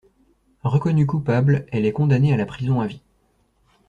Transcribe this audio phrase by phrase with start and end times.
[0.63, 3.03] Reconnue coupable, elle est condamnée à la prison à vie.